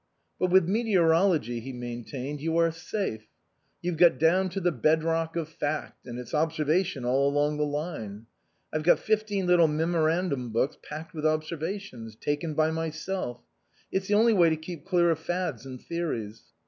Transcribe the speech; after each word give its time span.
"But 0.39 0.49
with 0.49 0.67
meteorology," 0.67 1.59
he 1.59 1.73
maintained," 1.73 2.41
you 2.41 2.57
are 2.57 2.71
safe. 2.71 3.27
You've 3.83 3.97
got 3.97 4.17
down 4.17 4.49
to 4.49 4.59
the 4.59 4.71
bed 4.71 5.03
rock 5.03 5.35
of 5.35 5.47
fact, 5.47 6.07
and 6.07 6.17
it's 6.17 6.33
observation 6.33 7.05
all 7.05 7.29
along 7.29 7.57
the 7.57 7.67
line. 7.67 8.25
I've 8.73 8.81
got 8.81 8.97
fifteen 8.97 9.45
little 9.45 9.67
memorandum 9.67 10.49
books 10.49 10.75
packed 10.81 11.13
with 11.13 11.23
observations. 11.27 12.15
Taken 12.15 12.55
by 12.55 12.71
myself. 12.71 13.41
It's 13.91 14.07
the 14.07 14.15
only 14.15 14.33
way 14.33 14.49
to 14.49 14.57
keep 14.57 14.85
clear 14.85 15.11
of 15.11 15.19
fads 15.19 15.67
and 15.67 15.79
theories. 15.79 16.45